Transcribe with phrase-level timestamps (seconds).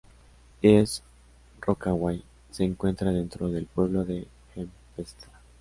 [0.63, 1.03] East
[1.61, 5.29] Rockaway se encuentra dentro del pueblo de Hempstead.